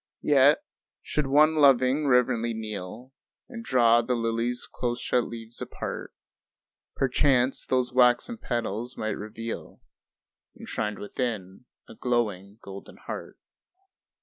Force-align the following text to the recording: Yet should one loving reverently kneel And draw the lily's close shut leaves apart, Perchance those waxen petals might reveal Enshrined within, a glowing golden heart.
Yet 0.23 0.63
should 1.03 1.27
one 1.27 1.53
loving 1.53 2.07
reverently 2.07 2.55
kneel 2.55 3.13
And 3.47 3.63
draw 3.63 4.01
the 4.01 4.15
lily's 4.15 4.65
close 4.65 4.99
shut 4.99 5.25
leaves 5.27 5.61
apart, 5.61 6.11
Perchance 6.95 7.67
those 7.67 7.93
waxen 7.93 8.39
petals 8.39 8.97
might 8.97 9.09
reveal 9.09 9.79
Enshrined 10.59 10.97
within, 10.97 11.65
a 11.87 11.93
glowing 11.93 12.57
golden 12.63 12.97
heart. 12.97 13.37